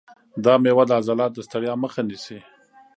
دا 0.43 0.53
مېوه 0.63 0.83
د 0.87 0.91
عضلاتو 0.99 1.35
د 1.37 1.45
ستړیا 1.47 1.73
مخه 1.83 2.01
نیسي. 2.09 2.39